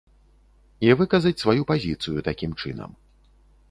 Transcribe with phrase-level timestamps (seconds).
[0.87, 2.91] І выказаць сваю пазіцыю такім чынам.